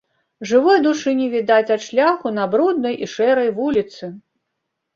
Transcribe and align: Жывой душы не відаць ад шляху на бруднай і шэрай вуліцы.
Жывой 0.51 0.79
душы 0.85 1.13
не 1.19 1.27
відаць 1.33 1.73
ад 1.75 1.81
шляху 1.89 2.33
на 2.39 2.49
бруднай 2.55 2.99
і 3.07 3.13
шэрай 3.15 3.55
вуліцы. 3.61 4.13